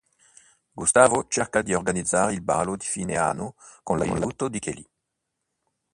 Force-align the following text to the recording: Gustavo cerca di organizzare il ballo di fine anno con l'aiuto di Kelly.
Gustavo 0.73 1.27
cerca 1.27 1.61
di 1.61 1.75
organizzare 1.75 2.33
il 2.33 2.41
ballo 2.41 2.75
di 2.75 2.87
fine 2.87 3.17
anno 3.19 3.53
con 3.83 3.99
l'aiuto 3.99 4.47
di 4.49 4.57
Kelly. 4.57 4.89